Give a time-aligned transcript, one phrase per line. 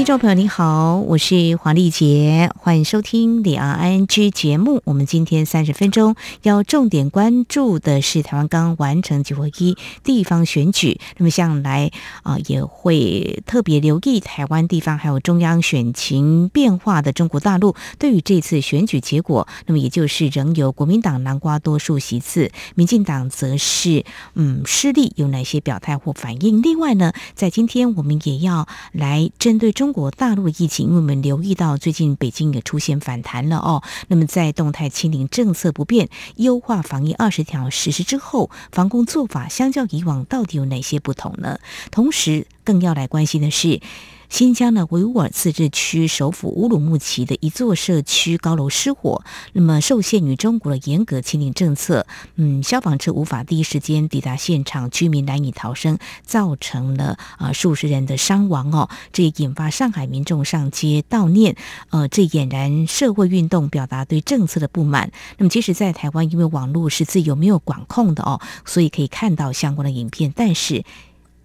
[0.00, 4.80] 听众朋友，你好，我是黄丽杰，欢迎收听李昂 ING 节目。
[4.86, 11.90] 我们今天三十分钟要重点关注的是台湾刚完成九合一地方选举，那么向来
[12.22, 26.62] 啊也会特别留意台湾地方还有中央选情变化的中国大陆，对于这次选举结果，那么也就是仍由国民党南瓜多数席次，民进党则是嗯失利，有哪些表态或反应？
[26.62, 29.89] 另外呢，在今天我们也要来针对中。
[29.90, 33.82] 中国大陆疫情，因为我们留意到最近北京也出现反弹了哦。
[34.06, 41.58] 那么在动态清零政策不变、优化防疫二十条实施之后，防控做法相较以往到底有哪些不同呢？
[41.90, 43.80] 同时，更要来关心的是。
[44.28, 58.88] 新疆的维吾尔自治区首府乌鲁木齐的一座社区高楼失火，那么受限于中国的严格清零政策，嗯，消防车无法第一时间抵达现场，居民难以逃生，造成了啊、数十人的伤亡哦。
[59.12, 61.56] 这也引发上海民众上街悼念，
[61.90, 65.10] 呃，这俨然社会运动，表达对政策的不满。
[65.38, 70.84] 那么，即使在台湾，因为网络是自由没有管控的哦，所以可以看到相关的影片，但是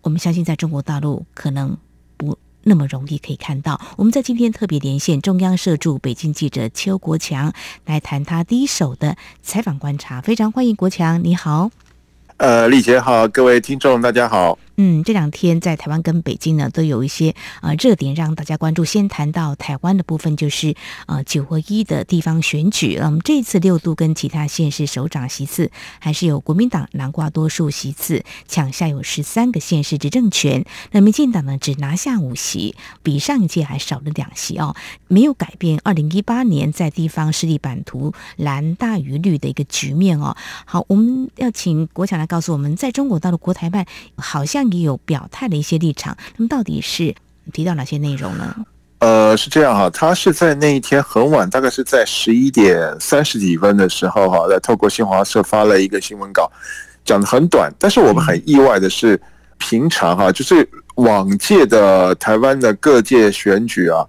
[0.06, 1.76] 我们相信，在中国大陆可能
[2.16, 2.38] 不。
[2.68, 7.54] 那么容易可以看到，我们在今天特别连线中央社驻北京记者邱国强
[7.86, 11.70] 来谈他第一手的采访观察，非常欢迎国强，你好。
[12.38, 14.58] 呃，丽姐好，各位听众大家好。
[14.78, 18.84] 嗯，这两天在台湾跟北京呢，都有一些呃热点让大家关注。
[18.84, 22.98] 先谈到台湾的部分，就是呃九合一的地方选举。
[23.00, 30.66] 那嗯，这次六都跟其他县市首长席次还是有国民党南挂多数席次，抢下有十三个县市执政权。
[30.92, 34.76] 那民进党呢，只拿下五席，比上一届还少了两席哦，
[35.08, 40.36] 没有改变二零一八年在地方势力版图蓝大于绿的一个局面哦。
[40.66, 43.86] 好，我们要请国强来告诉我们，在中国大陆国台办
[44.18, 44.65] 好像。
[44.72, 47.14] 也有表态的一些立场，那么到底是
[47.54, 48.56] 提到哪些内容呢？
[49.00, 56.52] 呃，是这样哈，他是在那一天很晚，大概是在十一点三十几分的时候哈，在透过新华社发了一个新闻稿，
[57.04, 57.72] 讲的很短。
[57.78, 59.20] 但是我们很意外的是，
[59.58, 64.06] 平常哈，就是往届的台湾的各界选举啊。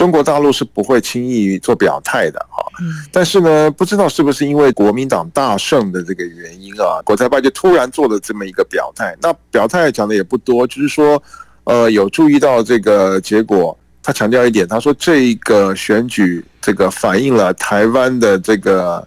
[0.00, 2.64] 中国大陆是不会轻易做表态的哈，
[3.12, 9.14] 但是呢，不知道是不是因为国民党大胜的这个原因啊，国台办就突然做了这么一个表态。
[9.20, 11.22] 那表态讲的也不多，就是说，
[11.64, 19.06] 呃，有注意到这个结果，他强调一点，他说这个选举这个反映了台湾的这个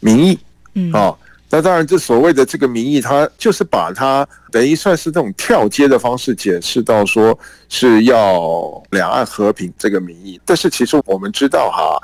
[0.00, 0.38] 民意，
[0.74, 1.14] 嗯，啊。
[1.48, 10.40] 那当然，这所谓的这个民意，他就是把它等于算是这种跳接的方式解释到说是要两岸和平这个民意。
[10.44, 11.96] 但是其实我们知道哈，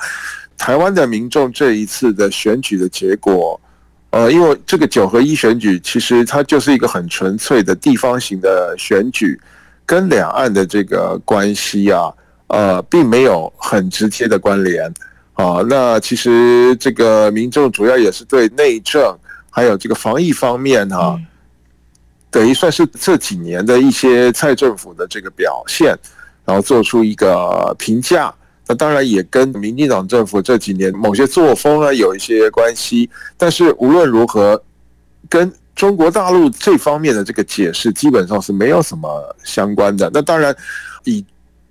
[0.57, 3.61] 台湾的民众这一次的选举的结果，
[4.11, 9.39] 呃，因为这个九合一选举其实它就是一个很纯粹的地方型的选举，
[9.85, 12.13] 跟两岸的这个关系啊，
[12.47, 14.85] 呃，并没有很直接的关联
[15.33, 15.57] 啊。
[15.69, 19.13] 那其实这个民众主要也是对内政。
[19.55, 21.21] 还有这个防疫方面哈，
[22.31, 25.95] 等于算是这几年的一些蔡政府的这个表现，
[26.47, 28.35] 然后做出一个评价。
[28.67, 33.11] 那当然也跟民进党政府这几年某些作风啊有一些关系。
[33.37, 34.61] 但是无论如何，
[35.29, 40.11] 跟中国大陆这方面的这个解释基本上是没有什么相关的。
[40.15, 40.57] 那当然
[41.05, 41.23] 以。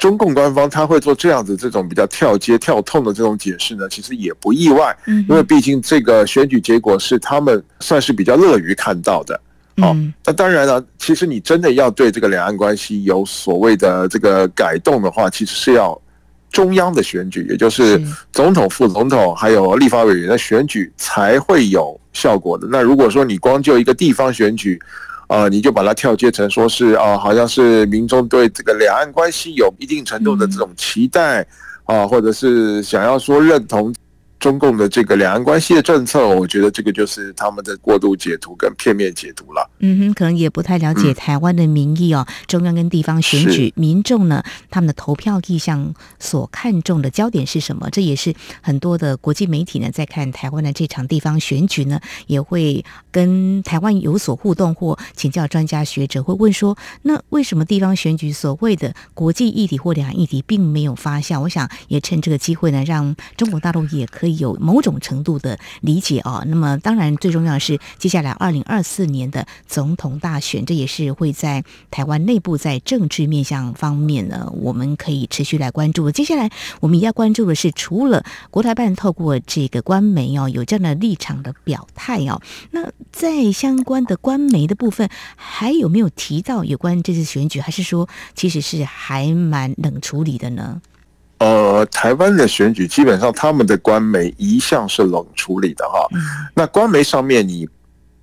[0.02, 9.40] 中共官方他会做这样子这种比较跳接跳痛的这种解释呢，其实也不意外，因为毕竟这个选举结果是他们算是比较乐于看到的。
[9.78, 9.96] 好，
[10.26, 16.02] 那当然了，其实你真的要对这个两岸关系有所谓的这个改动的话，其实是要
[16.50, 18.02] 中央的选举，也就是
[18.32, 22.68] 总统、副总统还有立法委员的选举才会有效果的。
[22.72, 24.82] 那如果说你光就一个地方选举，
[25.31, 31.47] 啊，你就把它跳接成说是啊，好像是民众对这个两岸关系有一定程度的这种期待
[31.85, 33.96] 啊，或者是想要说认同。
[34.41, 39.70] 中共的这个两岸关系的政策，我觉得这个就是他们的过度解读跟片面解读了。
[39.82, 42.26] 嗯哼，可能也不太了解台湾的民意哦。
[42.28, 47.88] 嗯、中央跟地方选举，民众呢，他们的投票意向所看重的焦点是什么？
[47.91, 61.41] 这也是很多的国际媒体呢，在看台湾的这场地方选举呢，也会跟台湾有所互动或请教专家学者，会问说：那为什么地方选举所谓的国际议题或两岸议题并没有发酵？
[61.41, 64.31] 我想也趁这个机会呢，让中国大陆也可以。
[64.34, 66.44] 有某种程度的理解哦。
[66.48, 76.10] 那么，当然最重要的是接下来二零二四年的总统大选，这也是会在台湾内部在政治面向方面呢，我们可以持续来关注。
[76.12, 76.50] 接下来
[76.80, 82.42] 我们也要关注的是，除了国台办透过这个官媒哦有这样的立场的表态哦，
[82.72, 90.82] 那在相关的官媒的部分，还有没有提到有关这次选举，还是说其实是还蛮冷处理的呢？
[91.41, 96.08] 呃，台湾的选举基本上他们的官媒一向是冷处理的哈。
[96.14, 96.22] 嗯、
[96.53, 97.67] 那官媒上面你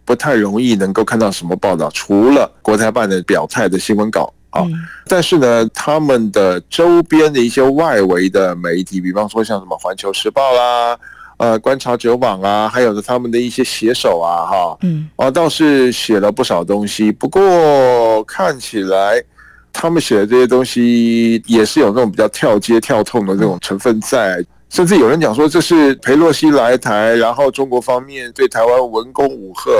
[0.05, 4.63] 不太容易能够看到什么报道，除了国台办的表态的新闻稿啊。
[4.63, 4.73] 嗯、
[5.09, 10.97] 但是呢，他们的周边的一些外围的媒体，比方说像什么《环球时报》啦、
[11.39, 17.11] 呃，《观察者网》啊，还有的他们的一些写手啊，哈，嗯，啊，倒是写了不少东西。
[17.11, 19.21] 不过看起来。
[19.73, 29.71] 他们写的这些东西也是有那种比较跳接跳痛的这种成分在，甚至有人讲说这是裴洛西来台，然后中国方面对台湾文攻武吓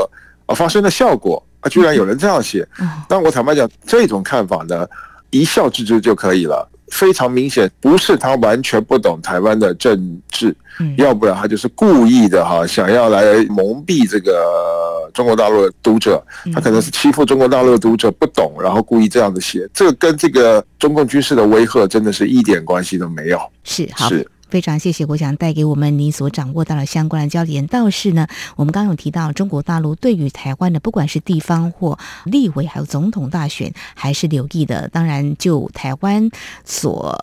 [0.47, 2.67] 啊发生的效果啊，居然有人这样写。
[3.09, 4.87] 但我坦白讲，这种看法呢，
[5.31, 6.69] 一笑置之就可以了。
[6.91, 10.55] 非常明显，不是他完全不懂台湾的政治，
[10.97, 23.41] 要不然他就是故意的哈，想要来蒙蔽这个中国大陆的读者，他可能是欺负中国大陆的读者不懂，然后故意这样子写，这个跟这个中共军事的威吓真的是一点关系都没有。
[23.65, 24.09] 是，好。
[24.09, 27.67] 是非常谢谢国强带给我们你所掌握到的相关的焦点。
[27.67, 34.89] 倒是呢，我们刚刚有提到中国大陆对于台湾的，不管是地方或立委，还有总统大选，还是留意的。
[34.89, 36.31] 当然，就台湾
[36.65, 37.17] 所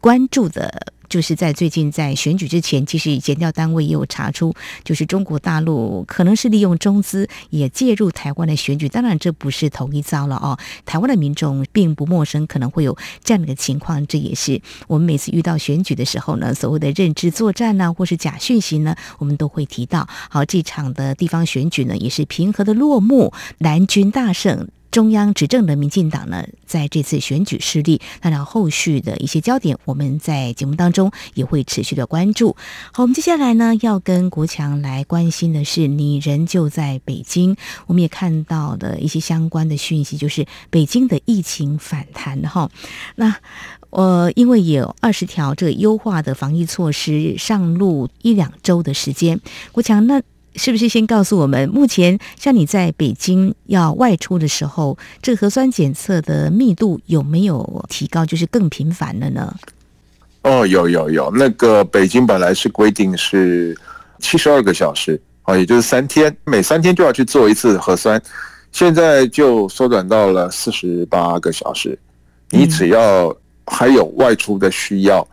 [0.00, 0.91] 关注的。
[1.12, 8.88] 就是在最近在选举之前，其实检调单位也有查出，就是中国大陆可能是利用中资也介入台湾的选举。
[8.88, 10.58] 当然，这不是头一遭了哦。
[10.86, 14.06] 台湾的民众并不陌生，可能会有这样的情况。
[14.06, 20.08] 这也是我们每次遇到选举的时候呢，所谓的认知作战呢，或是假讯息呢，我们都会提到。
[20.30, 24.66] 好，这场的地方选举呢，也是平和的落幕，蓝军大胜。
[24.92, 32.54] 中央执政的民进党呢，在这次选举失利，那然后续的一些焦点，我们在节目当中也会持续的关注。
[32.92, 37.56] 好，我们接下来呢，要跟国强来关心的是，你人就在北京，
[37.86, 42.70] 我们也看到的一些相关的讯息，就是北京的疫情反弹哈。
[43.16, 43.34] 那
[43.88, 49.40] 呃，因为有二十条这个优化的防疫措施上路一两周的时间，
[49.72, 50.22] 国强那。
[50.56, 59.54] 是不是先告诉我们，目前像你在北京要外出的时候，这个核酸检测的密度有没有提高，就是更频繁了呢？
[60.42, 63.76] 哦，有有有，那个北京本来是规定是
[64.18, 68.20] 七十二个小时啊，也就是三天，每三天就要去做一次核酸，
[68.72, 71.98] 现在就缩短到了四十八个小时。
[72.50, 73.34] 你只要
[73.66, 75.26] 还有外出的需要。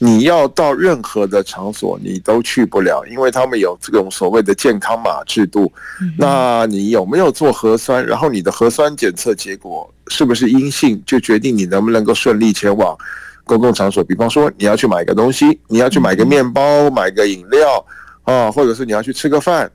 [0.00, 5.72] 你要到任何的场所，你都去不了，因为他们有这种所谓的健康码制度。
[6.16, 8.06] 那你有没有做核酸？
[8.06, 12.96] 然后你的核酸检测结果是不是阴性，就决定你能不能够顺利前往
[13.44, 14.04] 公共场所。
[14.04, 17.84] 比方说，你要去买个东西，你要去买个面包、买个饮料
[18.22, 19.68] 啊，或者是你要去吃个饭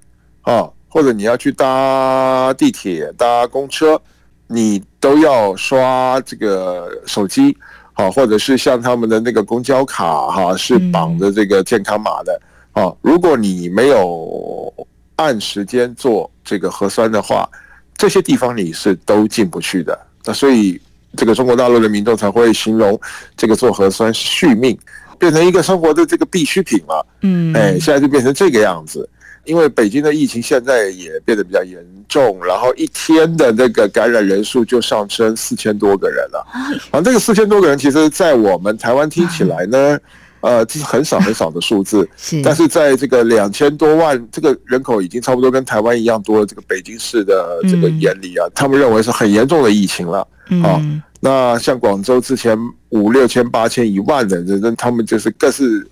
[0.43, 3.99] 啊，或者你要去搭地铁、搭公车，
[4.47, 7.57] 你都要刷这个手机。
[7.93, 12.41] 好，或者是像他们的那个公交卡哈，是绑着这个健康码的
[12.71, 12.91] 啊。
[13.01, 14.73] 如果你没有
[15.15, 17.47] 按时间做这个核酸的话，
[17.95, 19.97] 这些地方你是都进不去的。
[20.25, 20.81] 那所以
[21.15, 22.99] 这个中国大陆的民众才会形容
[23.37, 24.77] 这个做核酸是续命，
[25.19, 27.05] 变成一个生活的这个必需品了。
[27.21, 29.07] 嗯，哎，现在就变成这个样子。
[29.45, 36.45] 因为北京的疫情现在也变得比较严重，然后一天的那个感染人数就上升四千多个人了。
[36.91, 39.99] 啊，这个四千多个人，其实，在我们台湾听起来呢，
[40.41, 42.07] 呃，这是很少很少的数字。
[42.15, 50.27] 是，但是在这个两千多万这个人口已经差不多跟台湾一样多的这个北京市的这个眼里啊，他们认为是很严重的疫情了。
[50.63, 50.79] 啊，
[51.19, 52.57] 那像广州之前
[52.89, 55.85] 五六千、八千、一万的人，他们就是更是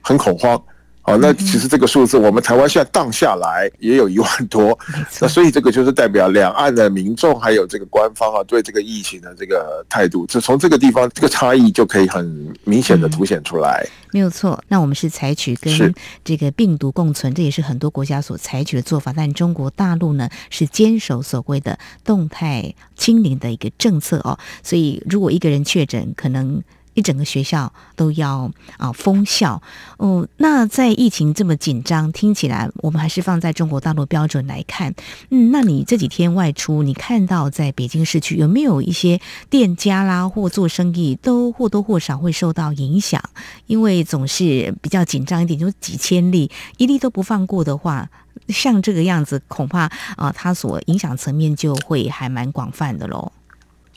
[0.00, 0.60] 很恐慌。
[1.06, 4.76] 好，那其实这个数字，我们台湾现在荡下来也有一万多，
[5.20, 13.86] 那所以这个就是代表两岸的民众还有这个官方啊，对这个疫情的这个态度，就从这个地方这个差异就可以很明显的凸显出来。
[14.10, 15.94] 没有错，那我们是采取跟
[16.24, 26.60] 这个病毒共存，这也是很多国家所采取的做法，但中国大陆呢是坚守所谓的动态清零的一个政策哦，所以如果一个人确诊，可能。
[26.96, 29.62] 一整个学校都要啊封校
[29.98, 30.26] 哦。
[30.38, 34.92] 那在疫情这么紧张，听起来我们还是放在中国大陆标准来看，
[35.30, 43.22] 嗯，那你这几天外出，你看到在北京市区有没有一些店家啦或做生意都或多或少会受到影响？
[43.66, 48.08] 因为总是比较紧张一点，就几千例，一例都不放过的话，
[48.48, 53.30] 像这个样子，恐怕啊，它所影响层面就会还蛮广泛的喽。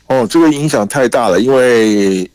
[0.07, 2.29] 哦，这个影响太大了，因为。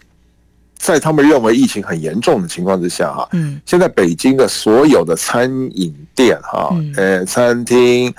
[0.76, 8.12] 在他们认为疫情很严重的情况之下，哈，嗯，现在北京的所有的餐饮店，哈，呃，餐厅、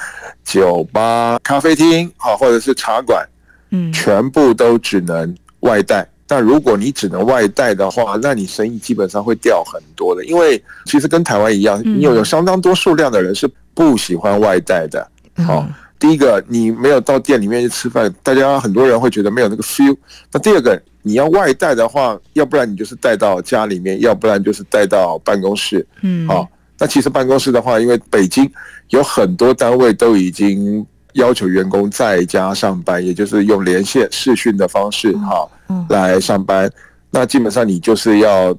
[0.44, 3.28] 酒吧、咖啡厅，哈，或者是茶馆，
[3.72, 6.08] 嗯，全部都只能外带。
[6.28, 15.08] 但如果你只能外带的话，那你生意基本上会掉很多的，因为其实跟台湾一样，你有有相当多数量的人是不喜欢外带的，
[15.46, 15.68] 好。
[15.98, 19.96] 第一个，你没有到店里面去吃饭，大家很多人会觉得没有那个 feel。
[20.30, 25.86] 那第二个，你要外带的话，要不然你就是带到家里面，要不然就是带到办公室。
[26.02, 26.50] 嗯，好。
[26.80, 28.52] 那其实办公室的话，因为北京
[28.90, 30.84] 有很多单位都已经
[31.14, 35.48] 要求员工在家上班，也就是用连线视讯的方式，哈，
[35.90, 36.68] 来上班。
[37.12, 38.58] 那基本上你就是要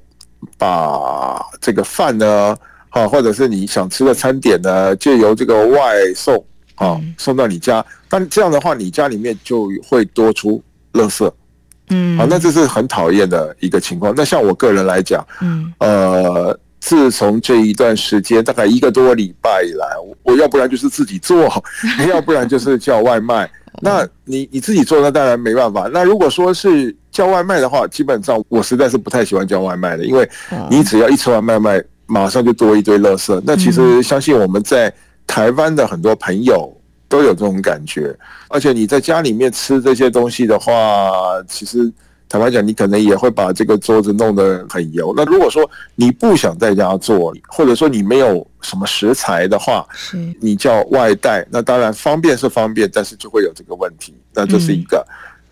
[0.57, 2.57] 把这个饭呢，
[2.89, 6.43] 好，或者是你想吃的餐点呢，借由这个外送。
[6.77, 10.63] 啊，送到你家，但这样的话，你家里面就会多出
[10.93, 11.33] 垃圾，
[11.91, 14.13] 嗯，啊，那这是很讨厌的一个情况。
[14.17, 19.87] 那像我个人来讲，嗯，呃，自从这一段时间，大概一个多礼拜以来，
[20.23, 21.51] 我要不然就是自己做，
[22.09, 23.51] 要不然就是叫外卖。
[23.81, 25.89] 那你你自己做，那当然没办法。
[25.93, 30.29] 那如果说是叫外卖的话，基本上我实在是不太喜欢叫外卖的，因为
[30.71, 33.41] 你只要一吃完外卖，马上就多一堆垃圾。
[33.45, 34.93] 那其实相信我们在。
[35.29, 36.73] 台湾的很多朋友
[37.09, 38.17] 都有这种感觉，
[38.49, 41.11] 而且你在家里面吃这些东西的话，
[41.47, 41.93] 其实
[42.29, 45.15] 坦白讲，你可能也会把这个桌子弄得很油。
[45.17, 49.87] 那如果说你不想在家做，或者说你没有什么食材的话，
[50.41, 54.15] 你叫外带，那当然方便是方便，但是就会有这个问题。
[54.35, 55.07] 那这是一个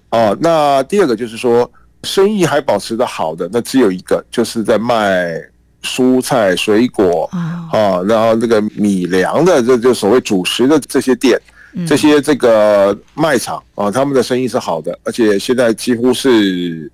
[0.08, 0.36] 啊。
[0.40, 1.70] 那第二个就是说，
[2.02, 5.40] 生意还保持的好的，那只有一个，就是在卖。
[5.84, 7.30] 蔬菜、水果
[7.70, 11.38] 啊，然后那个米粮的，这就所谓主食的这些店，
[11.86, 16.90] 这些这个卖场啊，他们的生意是好的，而且现在几乎是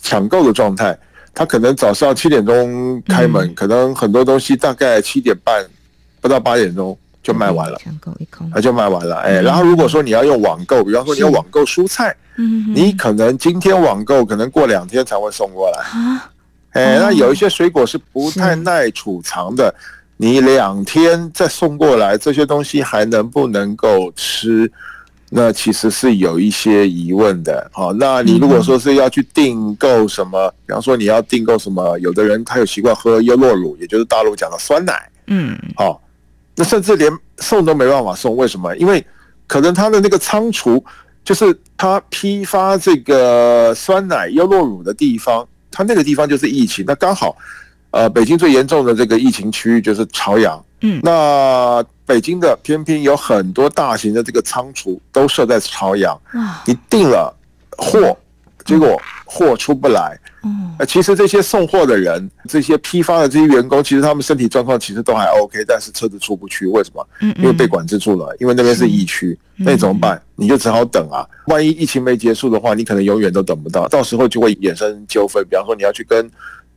[0.00, 0.98] 抢购的状态。
[1.38, 5.62] 他可能早上七点钟开门，可能很多东西大概七点半
[6.18, 9.16] 不到八点钟就卖完了，抢购一空，他就卖完了。
[9.16, 12.16] 哎，然后如果说你要用网购，比方说你要网购蔬菜，
[12.74, 15.84] 你可能今天网购，可能过两天才会送过来。
[16.76, 19.74] 哎，那有一些水果是不太耐储藏的，
[20.16, 24.70] 你两天再送过来，这些东西还能不能够吃？
[25.28, 27.68] 那其实是有一些疑问的。
[27.72, 36.00] 好，那你如果说是要去订购什么，比方说你要订购什么，有的人他有习惯喝优酪乳，也就是大陆讲的酸奶，嗯，好，
[36.54, 38.76] 那甚至连送都没办法送，为什么？
[38.76, 39.04] 因为
[39.48, 40.82] 可能他的那个仓储，
[41.24, 45.46] 就是他批发这个酸奶、优酪乳的地方。
[45.76, 47.36] 他那个地方就是疫情，那刚好，
[47.90, 56.18] 呃，北京最严重的这个疫情区域就是朝阳，嗯，那北京的偏偏有很多大型的这个仓储都设在朝阳，
[56.64, 57.30] 你订了
[57.76, 58.16] 货，
[58.64, 60.18] 结果货出不来。
[60.46, 67.06] 嗯，其实这些送货的人，这些批发的这些员工，其实他们身体状况其实都还 OK，但是车子出不去，为什么？
[67.38, 70.20] 因为被管制住了，因为那边是疫区，那你怎么办？
[70.36, 71.26] 你就只好等啊。
[71.46, 75.44] 万一疫情没结束的话，你可能永远都等不到，到时候就会衍生纠纷。
[75.50, 76.30] 比方说，你要去跟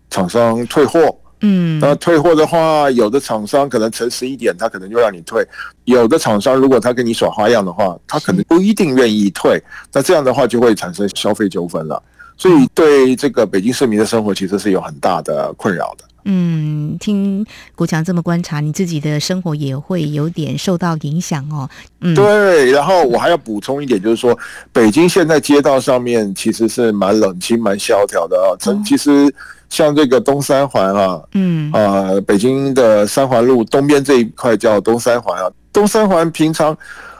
[0.09, 5.43] 厂商退货，嗯，那退货的话，有的厂商可能诚实一点，他可能就让你退；
[5.85, 9.61] 有的厂商如果他跟你耍花样的话，他可能不一定愿意退。
[9.93, 12.01] 那这样的话就会产生消费纠纷了。
[12.39, 16.05] 所以对这个北京市民的生活其实是有很大的困扰的。
[16.24, 21.69] 嗯，听国强这么观察，你自己的生活也会有点受到影响哦。
[22.01, 22.72] 嗯，对。
[22.72, 24.38] 然后我还要补充一点，就是说，
[24.72, 28.48] 北京现在街道上面其实是蛮冷清、蛮萧条的啊。
[28.86, 29.34] 其实
[29.69, 35.51] 像这个东三环啊，嗯啊，北京的三环路东边这一块叫东三环啊。
[35.74, 36.77] 东三环平常。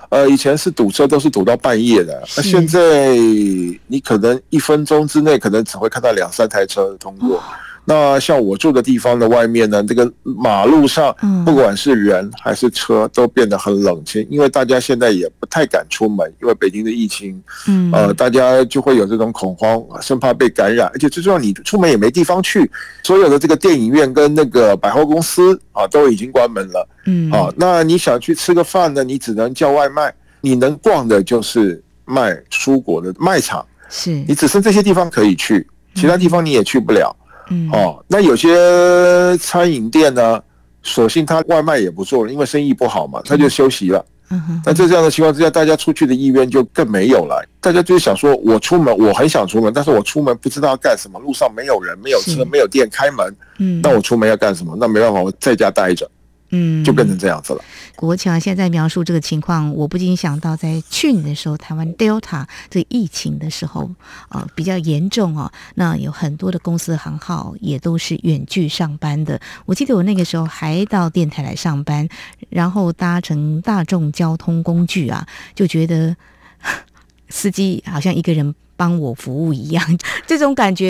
[0.10, 7.42] 呃，以前是堵车都是堵到半夜的，那现在你可能一分钟之内可能只会看到两三台车通过。
[7.90, 11.12] 那像我住的地方的外面呢，这个马路上，
[11.44, 22.70] 不管是人还是车，都变得很冷清，因为大家现在也不太敢出门，因为北京的疫情，嗯呃，大家就会有这种恐慌，生怕被感染，而且最重要，你出门也没地方去，
[23.02, 35.68] 所有的这个电影院跟那个百货公司啊，都已经关门了，嗯，啊，那你想去吃个饭呢，你只能叫外卖，你能逛的就是卖蔬果的卖场，是你只剩这些地方可以去。
[35.96, 37.14] 其他地方你也去不了。
[37.50, 40.42] 嗯，哦，那有些餐饮店呢，
[40.84, 44.06] 索性他外卖也不做了，因为生意不好嘛，他就休息了。
[44.32, 47.44] 嗯哼，那在这样的情况之下，大家出去的意愿就更没有了。
[47.60, 53.36] 大家就是想说，我出门，我很想出门，但是我出门不知道要干什么，路上没有人，没有车，没有店开门。
[53.58, 54.78] 嗯，那我出门要干什么？
[54.80, 56.08] 那没办法，我在家待着。
[56.50, 57.62] 嗯，就变成这样子了。
[57.96, 63.90] 国强现在描述这个情况，我不禁想到，在去年的时候，台湾 Delta 这疫情的时候，
[64.30, 65.52] 呃，比较严重哦。
[65.76, 69.40] 那有很多的公司行号也都是远距上班的。
[69.66, 72.08] 我记得我那个时候还到电台来上班，
[72.50, 76.16] 然后搭乘大众交通工具啊，就觉得
[77.30, 78.56] 司机好像一个人。
[78.80, 80.90] 帮我服务一样， 这种感觉，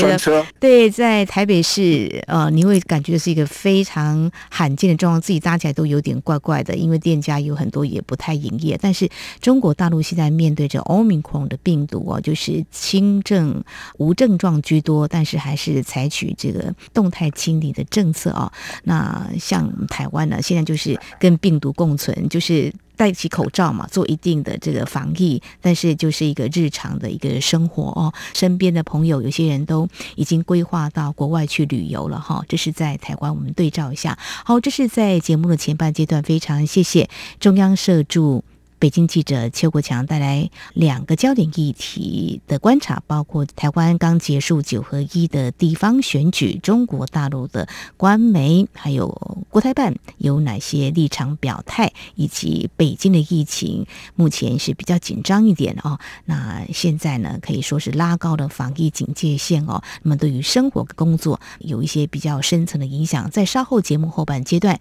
[0.60, 8.78] 对，在台北市，呃，你会感觉是一个非常罕见的状况，自己搭起来都有点怪怪的，因为店家有很多也不太营业。
[8.80, 9.10] 但是
[9.42, 13.64] 中国大陆现在面对着 Omicron 的病毒哦，就是轻症、
[13.98, 18.52] 无症状居多，但是还是采取这个动态清理的政策哦。
[18.84, 22.72] 那像台湾呢，现在就是跟病毒共存，就是。
[23.00, 28.14] 戴起口罩嘛，做一定的这个防疫，但是就是一个日常的一个生活哦。
[28.34, 29.88] 身边的朋友，有些人都
[30.18, 32.44] 已经规划到国外去旅游了哈。
[32.50, 34.20] 这是在台湾，我们对照一下。
[34.44, 38.44] 好，这是在节目的前半阶段，非常谢谢中央社驻。
[38.80, 47.68] 北京记者邱国强带来两个焦点议题的观察，包括台湾刚结束九合一的地方选举，中国大陆的
[47.98, 56.00] 官媒还有国台办有哪些立场表态，以及北京的疫情目前是比较紧张一点哦。
[56.24, 59.84] 那现在呢，可以说是拉高了防疫警戒线哦。
[60.04, 64.80] 那么对于生活工作有一些比较深层的影响，在稍后节目后半阶段。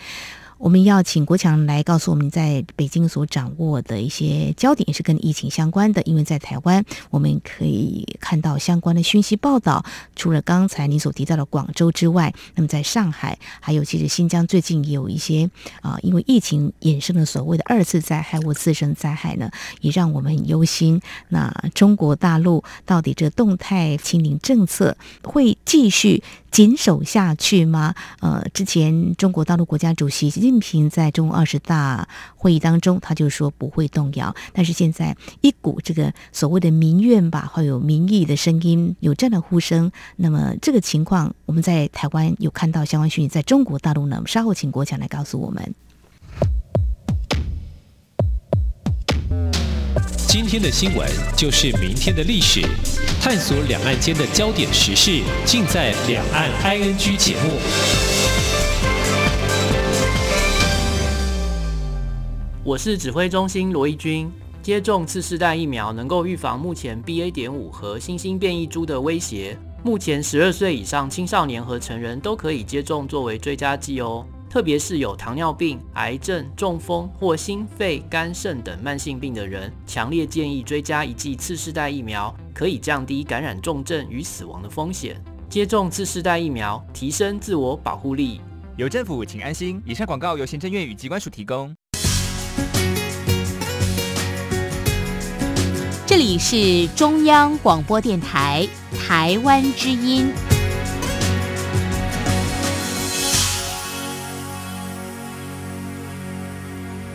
[0.59, 6.03] 我们要请国强来告诉我们，在北京所掌握的一些焦点是跟疫情相关的。
[6.03, 9.85] 因为在台湾，我们可以看到相关的讯息报道。
[10.17, 15.49] 除了刚才你所提到的广州之外，那么在上海，还有其实新疆最近也有一些
[15.81, 19.49] 啊，因为疫情衍生的所谓的二次灾害或次生灾害呢，
[19.81, 21.00] 也让我们很忧心。
[21.29, 27.95] 那中国大陆到底这动态清零政策会继续谨守下去吗？
[28.21, 34.35] 呃，之前中国大陆国家主席习近平在中共二十大会议当中，他就说不会动摇。
[34.52, 39.93] 但是现在一股这个所谓的民怨吧，或有民意的声音，有这样的呼声。
[40.17, 45.75] 那么这个情况，我们在台湾有看到相关讯息，在中国大陆呢，稍后请国强来告诉我们。
[50.27, 52.61] 今天的新闻就是明天的历史，
[53.20, 58.47] 探索两岸间的焦点时事，尽在《两岸 ING》节目。
[62.68, 64.31] 我是指挥中心罗一军。
[64.61, 67.33] 接种次世代疫苗能够预防目前 BA.
[67.33, 69.59] 点五和新兴变异株的威胁。
[69.83, 74.22] 目前十二岁以上青少年和成人都可以接种，作为追加剂哦。
[74.50, 85.18] 特别是有糖尿病、癌症、中风或心肺、肝肾等慢性病的人，强烈建议追加一剂次世代疫苗，可以降低感染重症与死亡的风险。
[85.48, 88.42] 接种次世代疫苗，提升自我保护力。
[88.76, 89.83] 有政府，请安心。
[89.87, 91.74] 以上广告由行政院与机关署提供。
[96.09, 98.66] 这里是中央广播电台
[98.99, 100.33] 台湾之音。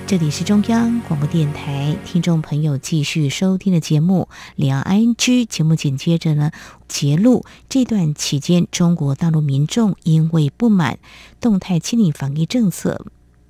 [0.06, 5.16] 这里是中央广播电台，听众朋友继续收听的节目《两岸 NG》
[5.48, 6.52] 节目，紧接着呢，
[6.88, 11.00] 揭露这段期间，中国大陆民众因为不满
[11.42, 13.04] 动态清理防疫政策，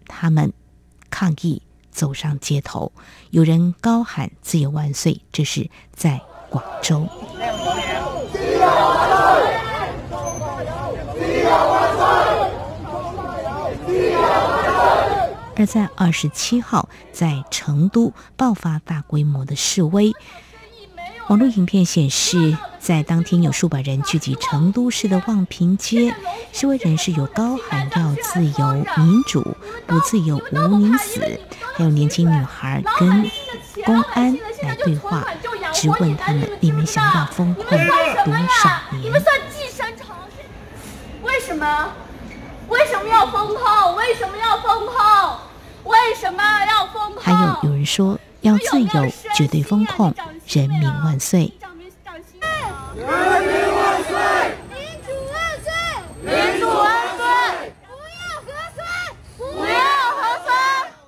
[0.07, 0.53] 他们
[1.09, 1.61] 抗议
[1.93, 2.91] 走上街头，
[3.29, 7.07] 有人高喊“自由万岁”，这是在广州。
[15.55, 20.11] 而在二十七号，在成都爆发大规模的示威。
[21.27, 26.13] 网络影片显示，在当天有数百人聚集成都市的望平街，
[26.51, 29.41] 示威人士有高喊要自由民主，
[29.87, 31.21] 不自由无宁死，
[31.77, 33.31] 还有年轻女孩跟
[33.85, 35.25] 公安来对话，
[35.71, 38.25] 直问他们：你们想要封控多少
[38.91, 39.01] 年？
[39.01, 40.13] 你们算寄生虫？
[41.21, 41.89] 为什么？
[42.67, 43.95] 为什么要封控？
[43.95, 45.37] 为什么要封控？
[45.85, 47.23] 为什么要封控？
[47.23, 50.13] 还有有人说要自由，绝对封控，
[50.49, 51.53] 人民万岁！
[53.03, 53.11] 人
[53.43, 54.15] 民万岁！
[54.69, 55.67] 民主万岁！
[56.21, 56.81] 民主万
[57.17, 57.21] 岁！
[57.85, 58.79] 不要核酸！
[59.37, 59.75] 不要
[60.15, 60.47] 核酸！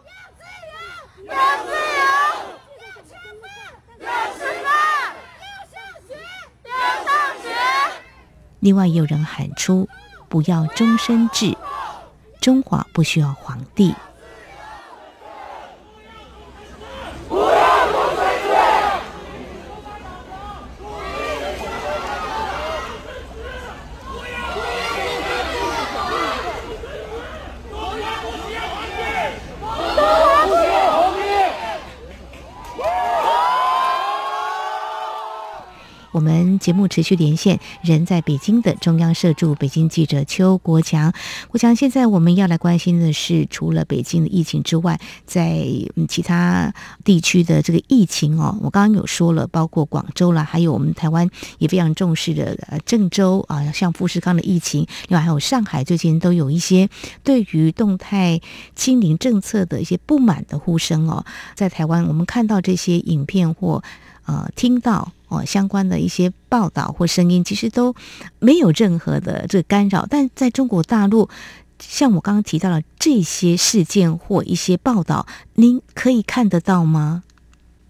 [0.04, 0.76] 要自由！
[1.26, 2.04] 要自由！
[2.82, 3.10] 要吃
[3.42, 3.44] 饭！
[4.00, 4.68] 要吃饭！
[5.40, 5.74] 要上
[6.06, 6.10] 学！
[6.66, 6.70] 要
[7.06, 7.08] 上
[7.42, 7.48] 学！
[8.60, 9.88] 另外也有人喊出
[10.28, 11.56] “不要终身制”，
[12.42, 13.96] 中华不需要皇帝。
[36.12, 41.14] 我们节目持续连线，人在北京的中央社驻北京记者邱国强。
[41.48, 45.64] 国强，现在我们要来关心的是，除了北京的疫情之外，在
[46.10, 46.74] 其他
[47.04, 56.90] 地区的这个疫情哦，我刚刚有说了，包括广州啦，还有我们台湾也非常重视的呃郑州啊，像富士康的疫情，另外还有上海，最近都有一些
[57.24, 58.42] 对于动态
[58.76, 61.24] 清零政策的一些不满的呼声哦。
[61.54, 63.84] 在台湾，我们看到这些影片或
[64.26, 65.12] 呃听到。
[65.28, 67.96] 哦，相关的一些报道或声音，其实都
[68.38, 70.06] 没有任何的这个干扰。
[70.08, 71.28] 但在中国大陆，
[71.80, 77.24] 像我刚刚提到了这些事件或一些报道，您可以看得到吗？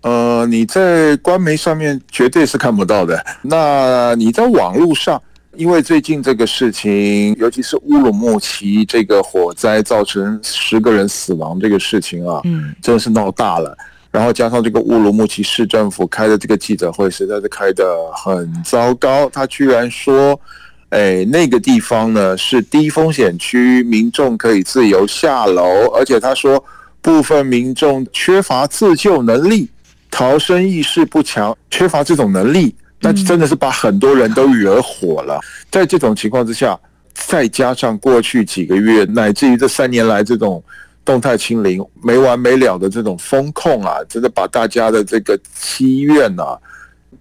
[0.02, 3.24] 呃，你在官媒上面绝对是看不到的。
[3.42, 5.22] 那你在网络上，
[5.58, 13.78] 因为最近这个事情，尤其是乌鲁木齐这个火灾造成十个人死亡这个事情啊，嗯，真的是闹大了。
[14.16, 19.30] 然后加上这个乌鲁木齐市政府开的这个记者会，实在是开得很糟糕。
[19.30, 20.40] 他居然说，
[20.88, 26.64] 哎，那个地方呢是低风险区，民众可以自由下楼，而且他说
[27.02, 29.70] 部分民众缺乏自救能力，
[30.10, 35.42] 逃生意识不强，缺乏这种能力，那真的是把很多人都惹火了。
[35.70, 36.80] 在这种情况之下，
[37.14, 40.64] 再加上过去几个月，乃至于这三年来这种。
[41.06, 46.60] 动态清零没完没了的这种风控啊，真的把大家的这个积怨啊，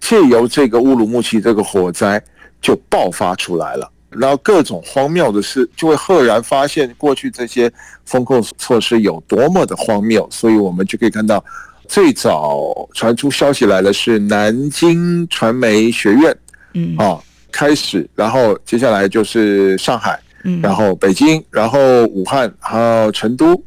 [0.01, 2.21] 借由这个乌鲁木齐这个火灾
[2.59, 3.89] 就爆发出来了。
[4.09, 7.71] 然后各种荒谬的事，就会赫然发现过去这些
[8.05, 10.25] 风控措施有多么的荒谬。
[10.31, 11.43] 所以我们就可以看到，
[11.87, 16.37] 最早传出消息来的是南京传媒学院，
[16.73, 17.19] 嗯啊
[17.51, 23.61] 开始，然后接下来就是上海，嗯，然后北京，然后武汉，还有成都。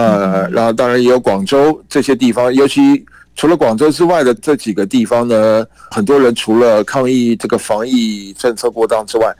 [0.00, 3.04] 呃，然后当然也有广州这些地方，尤其
[3.36, 9.34] 除了广州之外的这几个地方呢，很多人除了抗议这个防疫政策过当之外，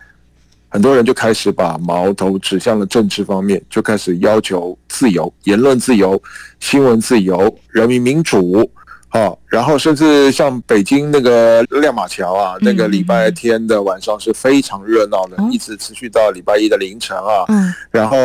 [0.69, 6.21] 很多人就开始把矛头指向了政治方面，就开始要求自由、言论自由、
[6.61, 8.71] 新闻自由、人民民主。
[9.09, 17.45] 好，然后甚至像北京那个亮马桥啊，那个礼拜天的晚上是非常热闹的，一直持续到礼拜一的凌晨啊。
[17.91, 18.17] 然后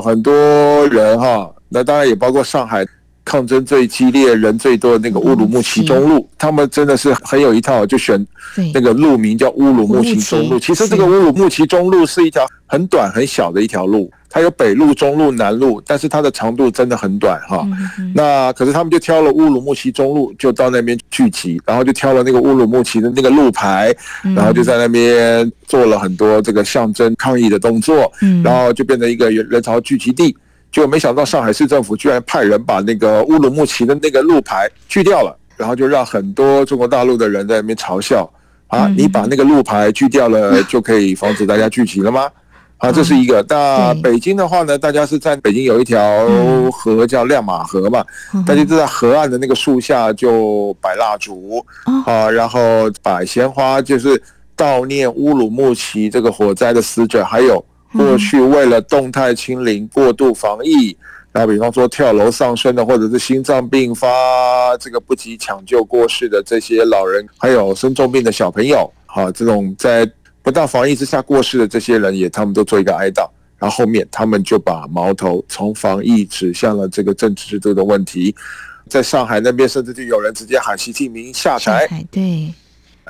[0.00, 0.32] 很多
[0.88, 1.48] 人哈。
[1.72, 2.86] 那当然也包括上海
[3.24, 8.26] 抗争最激烈、人最多的那个乌鲁木齐中路，他们真的是很有一套，就选
[8.74, 10.58] 那个路名叫乌鲁木齐中路。
[10.58, 17.64] 其实这个乌鲁木齐中路是一条很短很小的一条路，它有北路、中路、南路，但是它的长度真的很短哈。
[18.12, 23.94] 那可是他们就挑了乌鲁木齐中路，就到那边聚集，然后就挑了那个乌鲁木齐的那个路牌，
[24.34, 30.36] 然后就在那边做了很多这个象征抗议的动作，然后就变成一个人潮聚集地。
[30.72, 38.28] 就没想到上海市政府居然派人把那个乌鲁木齐的那个路牌锯掉了，然后就让很多中国大陆的人在那边嘲笑
[38.68, 38.88] 啊！
[38.96, 42.26] 你把那个路牌锯掉了，就可以防止大家聚集了吗？
[42.78, 43.44] 啊，这是一个。
[43.50, 46.00] 那北京的话呢，大家是在北京有一条
[46.72, 48.02] 河叫亮马河嘛，
[48.46, 51.64] 大家就在河岸的那个树下就摆蜡烛
[52.06, 52.58] 啊，然后
[53.02, 54.20] 摆鲜花，就是
[54.56, 57.62] 悼念乌鲁木齐这个火灾的死者，还有。
[57.92, 60.96] 过去为了动态清零、过度防疫，
[61.30, 70.10] 然后比方说跳楼丧生的，或者是心脏病发这个不及抢救过世的这些老人，还有生重病的小朋友，哈，这种在
[70.42, 73.28] 不当防疫之下过世的这些人，也他们都做一个哀悼。
[73.58, 78.34] 然后后面他们就把矛头从防疫指向了这个政治制度的问题，
[78.88, 82.52] 在上海那边甚至就有人直接喊习近平下台，对。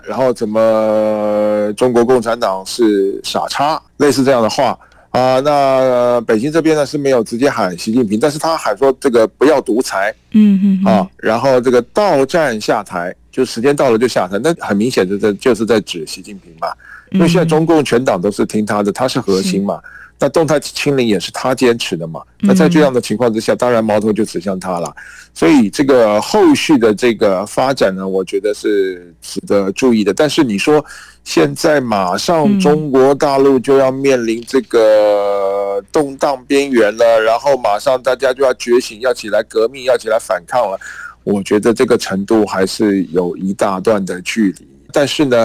[0.06, 4.78] 然后怎么中国共产党是傻叉，类似这样的话。
[5.10, 5.38] 啊？
[5.40, 16.68] 那北京这边呢是没有直接喊习近平，但是他喊说这个不要独裁，嗯嗯啊，然后这个到站下台，就时间到了就下台，那很明显就在就是在指习近平嘛，
[17.10, 19.78] 因为现在中共全党都是听他的，他是核心嘛。
[20.22, 22.22] 那动态清零也是他坚持的嘛？
[22.38, 24.94] 那在这样的情况之下，当然矛头就指向他了。
[25.34, 30.14] 所以这个后续的这个发展呢，我觉得是值得注意的。
[30.14, 30.84] 但是你说
[31.24, 40.78] 现在马上中国大陆就要面临这个动荡边缘了，然后马上大家就要觉醒，要起来革命，要起来反抗了。
[41.24, 44.68] 我觉得这个程度还是有一大段的距离。
[44.92, 45.44] 但是呢，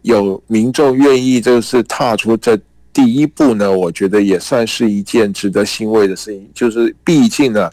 [0.00, 2.58] 有民众愿意就是踏出这
[2.96, 6.48] 第一步呢，我觉得也算是一件值得欣慰的事情。
[6.54, 7.70] 就是毕竟呢，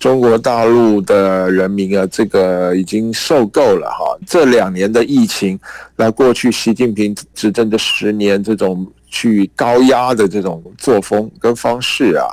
[0.00, 5.56] 中国大陆的人民啊，这个已经受够了哈，这两年的疫情，
[5.94, 12.26] 那过去习近平执政的十年这种去高压的这种作风跟方式啊。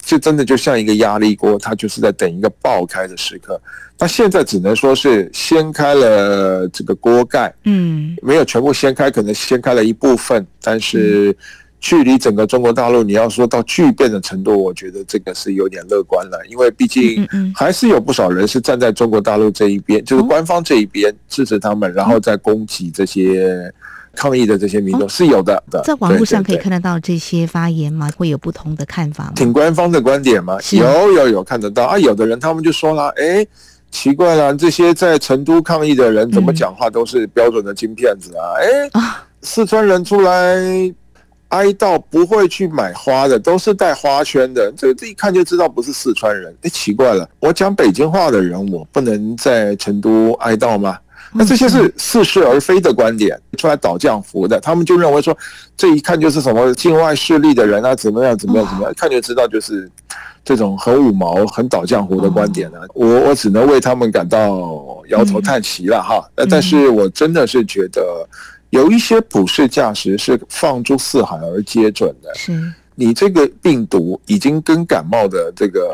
[0.00, 3.60] 这真的就像一个压力锅，它就是在等一个爆开的时刻。
[3.98, 10.44] 那现在只能说是掀开了这个锅盖，嗯，没有全部掀开，可能掀开了一部分。
[10.62, 11.36] 但是
[11.80, 23.72] 距离整个中国大陆，你要说到巨变的程度，我觉得这个是有点乐观了，因为毕竟还是有不少人是站在中国大陆这一边，就是官方这一边支持他们，然后再攻击这些。
[24.14, 28.10] 抗议的这些民众是有的，在网络上可以看得到这些发言吗？
[28.16, 29.32] 会有不同的看法吗？
[29.36, 30.58] 挺官方的观点吗？
[30.72, 31.96] 有有有看得到啊！
[31.96, 33.46] 有的人他们就说了，哎，
[33.92, 38.42] 奇怪了，这些在成都抗议的人怎么讲话都是标准的金片子啊？
[38.58, 38.90] 哎，
[39.42, 40.56] 四川人出来
[41.48, 46.54] 哀悼不会去买花的，都是带花圈的，这这一看就知道不是四川人。
[46.62, 50.98] 哎，奇怪了，我讲北京话的人，我不能在成都哀悼吗？
[51.32, 55.36] 那这些是似是而非的观点，出来倒浆糊的，他们就认为说，
[55.76, 59.90] 这一看就是什么境外势力的人啊，怎么样怎么样怎么样，一看就知道就是
[60.42, 62.78] 这种很五毛、很倒浆糊的观点呢。
[62.94, 66.26] 我我只能为他们感到摇头叹息了哈。
[66.34, 68.26] 那但是我真的是觉得
[68.70, 72.34] 有一些普世价值是放诸四海而皆准的。
[72.34, 75.92] 是，你这个病毒已经跟感冒的这个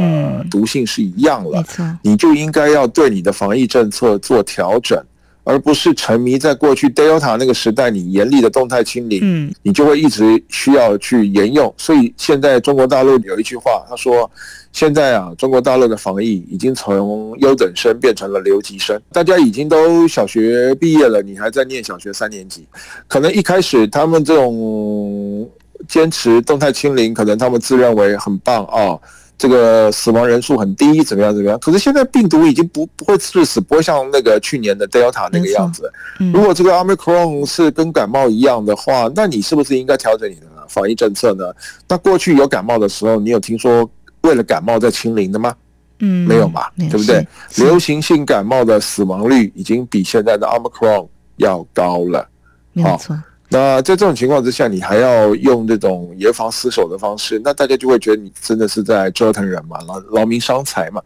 [0.50, 1.64] 毒性是一样了，
[2.02, 5.00] 你就应该要对你的防疫政策做调整。
[5.44, 11.72] 而不是沉迷在过去 Delta 那个时代，你严厉的动态清零，嗯，你就会一直需要去沿用。
[11.76, 14.28] 所以现在中国大陆有一句话，他说
[14.72, 22.66] ：“现在啊，中国大陆的防疫已经从优等生变成了留级生，大家已经都小学毕业了，你还在念小学三年级。
[23.06, 25.48] 可能一开始他们这种
[25.86, 28.82] 坚持动态清零，可能他们自认为很棒啊。
[28.82, 29.00] 哦”
[29.36, 31.34] 这个死亡人数很低，怎么样？
[31.34, 31.58] 怎么样？
[31.58, 35.92] 可是现在病毒已经不不会致死，不会像那个去年的 Delta 那个样子。
[36.32, 41.52] 如果这个 Omicron 是跟感冒一样的话，那你是不是应该调整你的防疫政策呢？
[41.88, 43.88] 那过去有感冒的时候，你有听说
[44.22, 45.54] 为了感冒在清零的吗？
[45.98, 47.26] 嗯，没有嘛，对不对？
[47.56, 52.28] 流行性感冒的死亡率已经比现在的 Omicron 要高了。
[52.72, 53.16] 没错。
[53.54, 61.00] 那在这种情况之下，你还要用这种严防死守的方式，那大家就会觉得你真的是在折腾人嘛，劳劳民伤财嘛，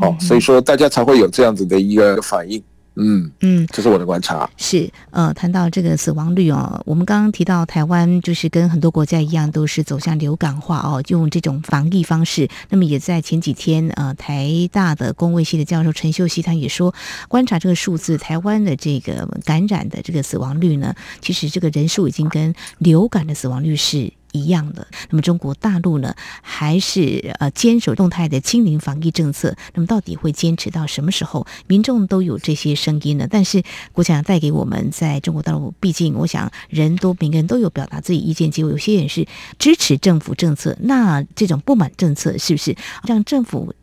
[0.00, 2.62] 哦，所以说大家才会有这样子的一个反应。
[2.96, 4.48] 嗯嗯，这是我的观察。
[4.56, 12.48] 是呃，谈到这个死亡率哦，我们刚刚提到台湾就是跟很多国家一样，都是走向流感化哦，用这种防疫方式。
[12.68, 16.94] 那么也在前几天，呃，台大的公卫系的教授陈秀熙他也说，
[17.28, 24.12] 观察这个数字，台湾的这个感染的这个死亡率呢，其实这个人数已经跟流感的死亡率是。
[24.32, 29.56] 一样的，那么中国大陆呢，还是呃坚守动态的清零防疫政策？
[29.74, 31.46] 那么到底会坚持到什么时候？
[31.66, 33.26] 民众都有这些声音呢。
[33.30, 33.62] 但是
[33.92, 39.26] 国强带给我们，在中国大陆，毕竟我想人都每个人都有表达自己意见，结果有些人是
[39.58, 43.74] 支持政府政策，那这种不满政策是不是让政府？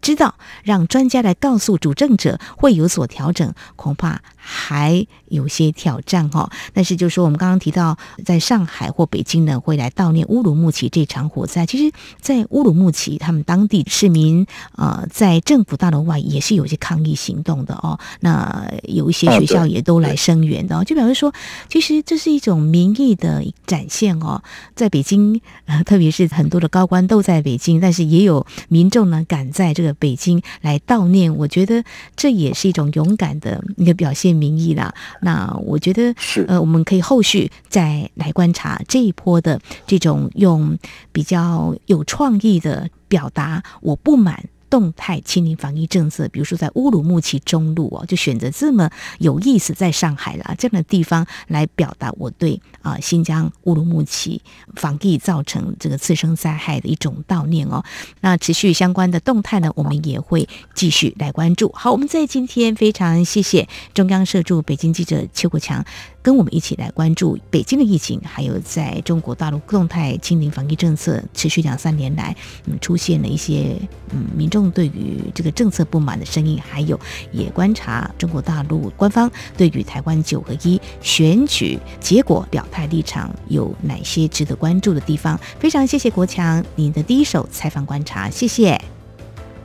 [0.00, 6.50] 知道让专家来告诉主政者会有所调整，恐怕还有些挑战哈。
[6.74, 11.64] 但是，就说我们刚刚提到，在上海或北京呢，会来悼念乌鲁木齐这场火灾。
[11.64, 17.98] 其实，在乌鲁木齐，他们当地市民呃，在政府大楼外也是有些抗议行动的哦。
[18.20, 21.32] 那有一些学校也都来声援的，就表示说，
[21.70, 24.42] 其实这是一种民意的展现哦。
[24.76, 29.94] 在北京，呃， 特别是很多的高官都在北京，但是也有民众呢赶在这个。
[30.04, 31.82] 北京来悼念，我觉得
[32.16, 34.92] 这也是一种勇敢的一个表现民意啦。
[35.20, 40.76] 那我觉得是呃，我们可以后续再来观察这一波的这种用
[41.12, 44.48] 比较有创意的表达我不满。
[44.74, 54.42] 动态清零防疫政策，比如说在乌鲁木齐中路哦，就选择这么有意思，在上海啦这样的地方来表达我对啊新疆乌鲁木齐
[54.74, 57.84] 防疫造成这个次生灾害的一种悼念哦。
[58.20, 61.70] 那持续相关的动态呢，我们也会继续来关注。
[61.72, 65.84] 好，我们在今天非常谢谢中央社驻北京记者邱国强。
[66.24, 72.34] 跟我们一起来关注北京的疫情，还有在中国大陆动态清零防疫政策持续两三年来，
[72.64, 73.76] 嗯，出现了一些
[74.10, 76.98] 嗯民众对于这个政策不满的声音，还有
[77.30, 85.38] 也观察中国大陆官方对于台湾九合一选举结果表态立场有哪些值得关注的地方。
[85.60, 88.80] 非常谢谢国强您的第一手采访观察，谢谢，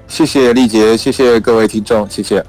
[0.09, 2.45] 谢谢丽杰，谢谢各位听众，谢谢。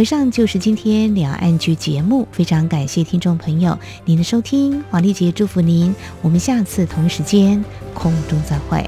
[0.00, 8.84] 以上就是今天两岸剧节目，非常感谢听众朋友您的收听，黄丽杰祝福您，我们下次同一时间空中再会。